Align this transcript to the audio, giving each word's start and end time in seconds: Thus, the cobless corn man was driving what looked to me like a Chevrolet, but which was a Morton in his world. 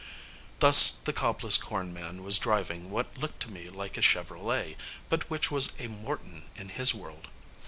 Thus, 0.57 0.89
the 0.89 1.13
cobless 1.13 1.59
corn 1.59 1.93
man 1.93 2.23
was 2.23 2.39
driving 2.39 2.89
what 2.89 3.15
looked 3.19 3.39
to 3.43 3.51
me 3.51 3.69
like 3.69 3.97
a 3.97 4.01
Chevrolet, 4.01 4.75
but 5.09 5.29
which 5.29 5.51
was 5.51 5.73
a 5.77 5.85
Morton 5.89 6.45
in 6.55 6.69
his 6.69 6.91
world. 6.91 7.27